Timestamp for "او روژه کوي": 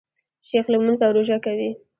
1.05-1.69